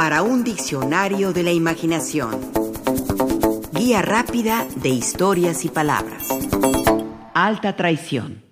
[0.00, 2.30] para un diccionario de la imaginación.
[3.74, 6.26] Guía rápida de historias y palabras.
[7.34, 8.42] Alta traición.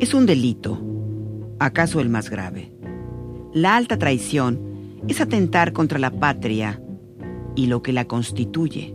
[0.00, 0.80] Es un delito,
[1.58, 2.72] acaso el más grave.
[3.52, 6.82] La alta traición es atentar contra la patria
[7.54, 8.94] y lo que la constituye.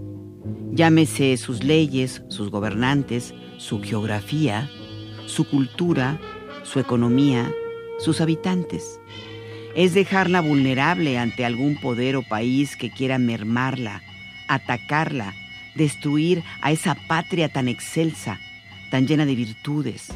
[0.72, 4.72] Llámese sus leyes, sus gobernantes, su geografía,
[5.28, 6.20] su cultura,
[6.68, 7.52] su economía,
[7.98, 9.00] sus habitantes.
[9.76, 14.02] Es dejarla vulnerable ante algún poder o país que quiera mermarla,
[14.48, 15.34] atacarla,
[15.76, 18.40] destruir a esa patria tan excelsa,
[18.92, 20.08] tan llena de virtudes,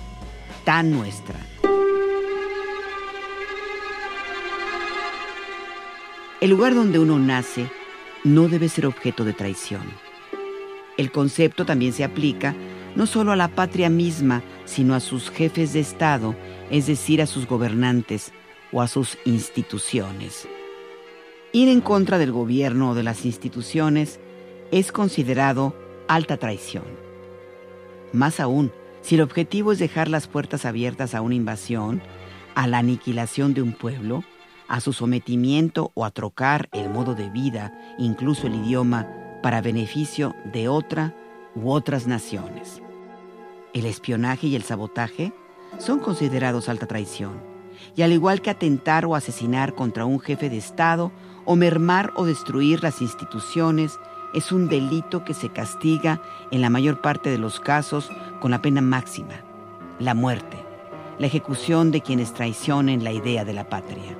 [0.66, 1.40] tan nuestra.
[6.42, 7.68] El lugar donde uno nace
[8.24, 9.84] no debe ser objeto de traición.
[10.98, 12.56] El concepto también se aplica
[12.96, 16.36] no solo a la patria misma, sino a sus jefes de Estado,
[16.70, 18.32] es decir, a sus gobernantes
[18.72, 20.48] o a sus instituciones.
[21.54, 24.20] Ir en contra del gobierno o de las instituciones
[24.72, 25.76] es considerado
[26.08, 26.86] alta traición.
[28.14, 32.02] Más aún, si el objetivo es dejar las puertas abiertas a una invasión,
[32.56, 34.24] a la aniquilación de un pueblo,
[34.68, 39.08] a su sometimiento o a trocar el modo de vida, incluso el idioma,
[39.42, 41.16] para beneficio de otra
[41.56, 42.82] u otras naciones.
[43.74, 45.34] El espionaje y el sabotaje
[45.80, 47.42] son considerados alta traición,
[47.96, 51.12] y al igual que atentar o asesinar contra un jefe de Estado
[51.46, 54.00] o mermar o destruir las instituciones,
[54.34, 56.22] es un delito que se castiga
[56.52, 59.42] en la mayor parte de los casos con la pena máxima,
[60.00, 60.58] la muerte,
[61.20, 64.18] la ejecución de quienes traicionen la idea de la patria.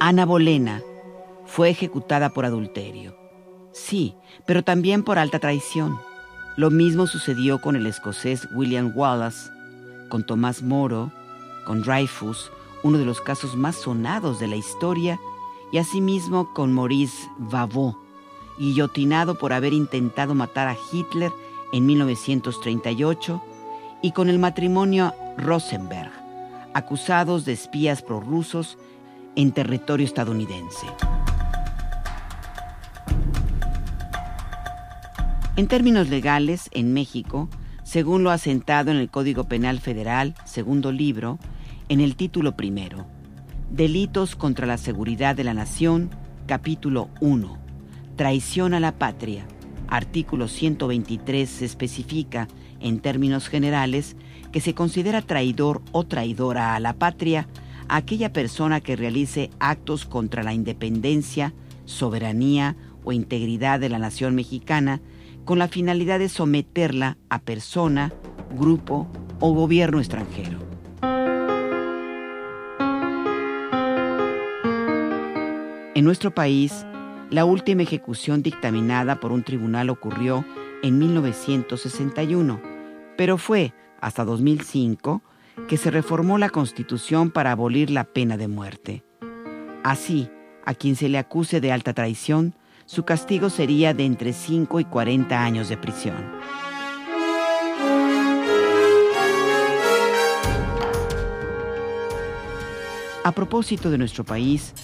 [0.00, 0.82] Ana Bolena
[1.46, 3.16] fue ejecutada por adulterio.
[3.72, 4.14] Sí,
[4.46, 5.98] pero también por alta traición.
[6.56, 9.50] Lo mismo sucedió con el escocés William Wallace,
[10.08, 11.10] con Tomás Moro,
[11.66, 12.52] con Dreyfus,
[12.84, 15.18] uno de los casos más sonados de la historia,
[15.72, 17.96] y asimismo con Maurice Vavot,
[18.58, 21.32] guillotinado por haber intentado matar a Hitler
[21.72, 23.42] en 1938,
[24.02, 26.12] y con el matrimonio Rosenberg,
[26.74, 28.78] acusados de espías prorrusos
[29.34, 30.86] en territorio estadounidense.
[35.56, 37.48] En términos legales, en México,
[37.84, 41.38] según lo asentado en el Código Penal Federal, segundo libro,
[41.88, 43.06] en el título primero,
[43.70, 46.10] Delitos contra la Seguridad de la Nación,
[46.48, 47.56] capítulo 1,
[48.16, 49.46] Traición a la Patria,
[49.86, 52.48] artículo 123 se especifica,
[52.80, 54.16] en términos generales,
[54.50, 57.46] que se considera traidor o traidora a la patria
[57.88, 61.54] aquella persona que realice actos contra la independencia,
[61.84, 65.00] soberanía o integridad de la nación mexicana,
[65.44, 68.12] con la finalidad de someterla a persona,
[68.56, 69.08] grupo
[69.40, 70.58] o gobierno extranjero.
[75.94, 76.84] En nuestro país,
[77.30, 80.44] la última ejecución dictaminada por un tribunal ocurrió
[80.82, 82.60] en 1961,
[83.16, 85.22] pero fue hasta 2005
[85.68, 89.04] que se reformó la Constitución para abolir la pena de muerte.
[89.84, 90.28] Así,
[90.64, 92.54] a quien se le acuse de alta traición
[92.86, 96.16] su castigo sería de entre 5 y 40 años de prisión.
[103.24, 104.74] A propósito de nuestro país,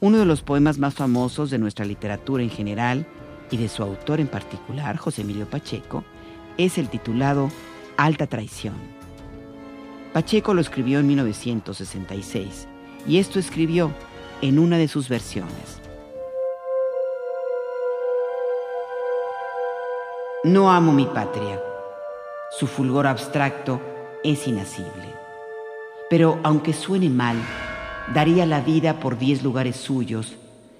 [0.00, 3.06] uno de los poemas más famosos de nuestra literatura en general
[3.50, 6.04] y de su autor en particular, José Emilio Pacheco,
[6.58, 7.50] es el titulado
[7.96, 8.74] Alta Traición.
[10.12, 12.68] Pacheco lo escribió en 1966
[13.06, 13.92] y esto escribió
[14.42, 15.77] en una de sus versiones.
[20.44, 21.60] No amo mi patria.
[22.56, 23.80] Su fulgor abstracto
[24.22, 25.12] es inacible.
[26.08, 27.36] Pero aunque suene mal,
[28.14, 30.36] daría la vida por diez lugares suyos,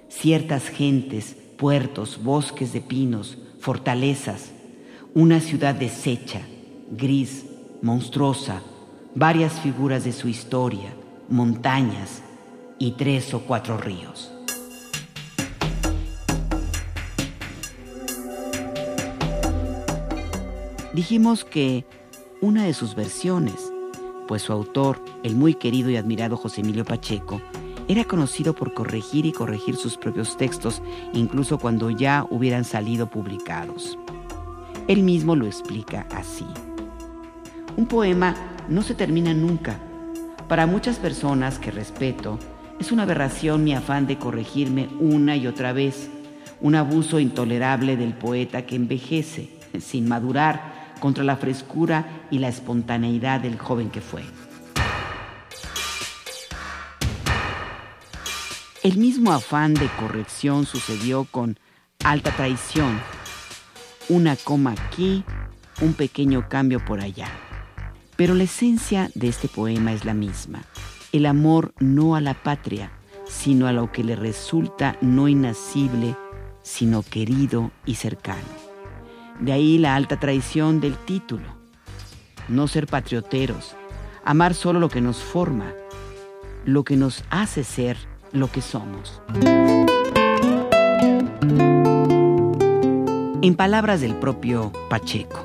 [0.07, 4.51] ciertas gentes, puertos, bosques de pinos, fortalezas,
[5.13, 6.39] una ciudad deshecha,
[6.89, 7.45] gris,
[7.81, 8.61] monstruosa,
[9.13, 10.93] varias figuras de su historia,
[11.27, 12.21] montañas
[12.77, 14.31] y tres o cuatro ríos.
[20.99, 21.85] Dijimos que
[22.41, 23.71] una de sus versiones,
[24.27, 27.41] pues su autor, el muy querido y admirado José Emilio Pacheco,
[27.87, 30.81] era conocido por corregir y corregir sus propios textos,
[31.13, 33.97] incluso cuando ya hubieran salido publicados.
[34.89, 36.45] Él mismo lo explica así.
[37.77, 38.35] Un poema
[38.67, 39.79] no se termina nunca.
[40.49, 42.39] Para muchas personas que respeto,
[42.77, 46.09] es una aberración mi afán de corregirme una y otra vez,
[46.59, 49.49] un abuso intolerable del poeta que envejece,
[49.79, 54.23] sin madurar, contra la frescura y la espontaneidad del joven que fue.
[58.81, 61.59] El mismo afán de corrección sucedió con
[62.03, 62.99] Alta Traición,
[64.07, 65.25] una coma aquí,
[65.81, 67.27] un pequeño cambio por allá.
[68.15, 70.61] Pero la esencia de este poema es la misma,
[71.11, 72.91] el amor no a la patria,
[73.27, 76.15] sino a lo que le resulta no inacible,
[76.63, 78.68] sino querido y cercano.
[79.39, 81.45] De ahí la alta traición del título.
[82.49, 83.75] No ser patrioteros,
[84.25, 85.73] amar solo lo que nos forma,
[86.65, 87.97] lo que nos hace ser
[88.33, 89.21] lo que somos.
[93.41, 95.39] En palabras del propio Pacheco,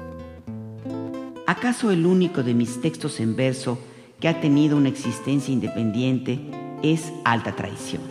[1.47, 3.79] ¿acaso el único de mis textos en verso
[4.19, 6.41] que ha tenido una existencia independiente
[6.83, 8.03] es Alta Traición?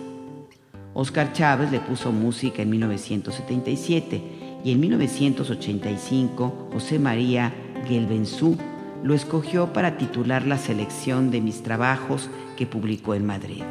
[0.94, 7.54] Oscar Chávez le puso música en 1977 y en 1985 José María
[7.88, 8.57] Gelbenzú
[9.04, 13.63] lo escogió para titular la selección de mis trabajos que publicó en Madrid.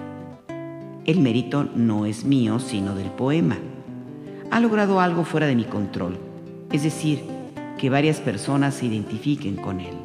[1.06, 3.56] El mérito no es mío, sino del poema.
[4.50, 6.18] Ha logrado algo fuera de mi control,
[6.70, 7.22] es decir,
[7.78, 9.96] que varias personas se identifiquen con él.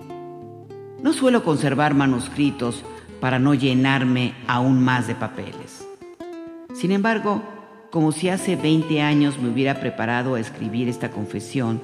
[1.04, 2.84] No suelo conservar manuscritos
[3.20, 5.86] para no llenarme aún más de papeles.
[6.74, 7.44] Sin embargo,
[7.98, 11.82] como si hace 20 años me hubiera preparado a escribir esta confesión,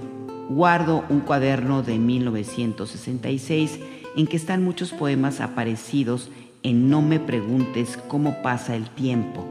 [0.48, 3.80] guardo un cuaderno de 1966
[4.16, 6.30] en que están muchos poemas aparecidos
[6.62, 9.44] en No me preguntes cómo pasa el tiempo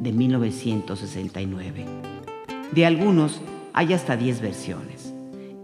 [0.00, 1.84] de 1969.
[2.72, 3.40] De algunos
[3.72, 5.14] hay hasta 10 versiones.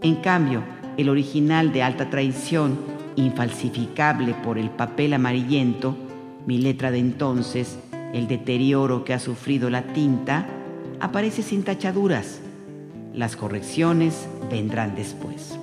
[0.03, 0.63] En cambio,
[0.95, 2.77] el original de alta traición,
[3.17, 5.97] infalsificable por el papel amarillento,
[6.45, 7.77] mi letra de entonces,
[8.13, 10.47] el deterioro que ha sufrido la tinta,
[10.99, 12.41] aparece sin tachaduras.
[13.13, 15.57] Las correcciones vendrán después.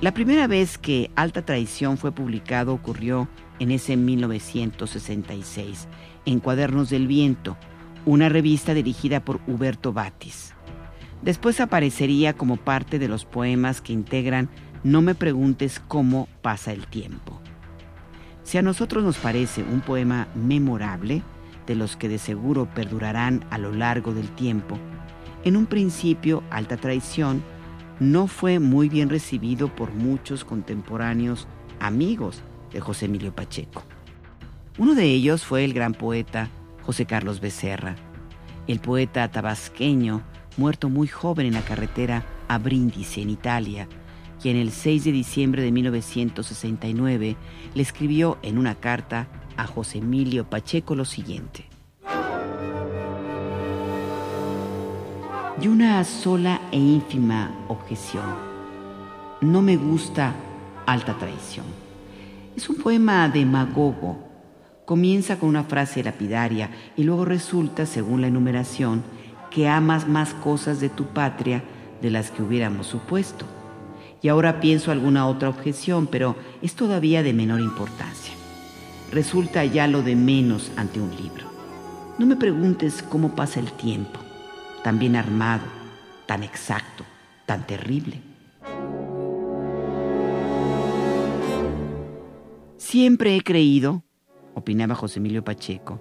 [0.00, 3.26] La primera vez que Alta Traición fue publicado ocurrió
[3.58, 5.88] en ese 1966,
[6.26, 7.56] en Cuadernos del Viento,
[8.04, 10.52] una revista dirigida por Huberto Batis.
[11.22, 14.50] Después aparecería como parte de los poemas que integran
[14.82, 17.40] No me preguntes cómo pasa el tiempo.
[18.44, 21.22] Si a nosotros nos parece un poema memorable,
[21.66, 24.78] de los que de seguro perdurarán a lo largo del tiempo,
[25.44, 27.42] en un principio Alta Traición
[28.00, 31.48] no fue muy bien recibido por muchos contemporáneos
[31.80, 33.82] amigos de José Emilio Pacheco.
[34.78, 36.50] Uno de ellos fue el gran poeta
[36.82, 37.96] José Carlos Becerra,
[38.66, 40.22] el poeta tabasqueño
[40.56, 43.88] muerto muy joven en la carretera a Brindisi, en Italia,
[44.44, 47.36] quien el 6 de diciembre de 1969
[47.74, 49.26] le escribió en una carta
[49.56, 51.64] a José Emilio Pacheco lo siguiente.
[55.62, 58.24] y una sola e ínfima objeción.
[59.40, 60.34] No me gusta
[60.84, 61.64] alta traición.
[62.54, 64.28] Es un poema demagogo.
[64.84, 66.68] Comienza con una frase lapidaria
[66.98, 69.04] y luego resulta, según la enumeración,
[69.50, 71.64] que amas más cosas de tu patria
[72.02, 73.46] de las que hubiéramos supuesto.
[74.24, 78.32] Y ahora pienso alguna otra objeción, pero es todavía de menor importancia.
[79.12, 81.44] Resulta ya lo de menos ante un libro.
[82.18, 84.18] No me preguntes cómo pasa el tiempo
[84.82, 85.64] tan bien armado,
[86.24, 87.04] tan exacto,
[87.44, 88.22] tan terrible.
[92.78, 94.04] Siempre he creído,
[94.54, 96.00] opinaba José Emilio Pacheco,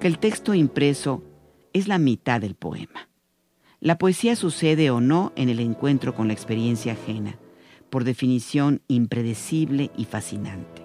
[0.00, 1.24] que el texto impreso
[1.72, 3.08] es la mitad del poema.
[3.80, 7.38] La poesía sucede o no en el encuentro con la experiencia ajena,
[7.94, 10.82] por definición impredecible y fascinante.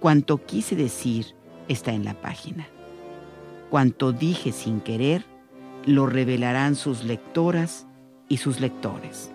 [0.00, 1.36] Cuanto quise decir
[1.68, 2.66] está en la página.
[3.70, 5.24] Cuanto dije sin querer
[5.86, 7.86] lo revelarán sus lectoras
[8.28, 9.30] y sus lectores.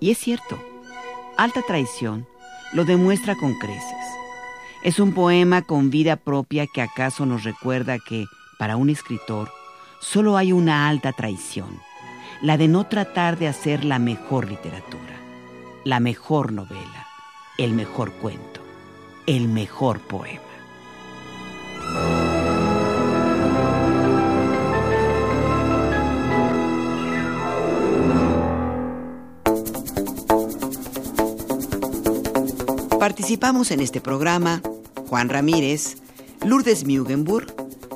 [0.00, 0.58] Y es cierto,
[1.36, 2.26] Alta Traición
[2.72, 4.06] lo demuestra con creces.
[4.82, 8.24] Es un poema con vida propia que acaso nos recuerda que,
[8.58, 9.50] para un escritor,
[10.00, 11.80] solo hay una alta traición,
[12.42, 15.16] la de no tratar de hacer la mejor literatura,
[15.84, 17.06] la mejor novela,
[17.58, 18.66] el mejor cuento
[19.26, 20.40] el mejor poema.
[33.00, 34.62] Participamos en este programa
[35.08, 35.96] Juan Ramírez,
[36.44, 37.55] Lourdes Mugenburg,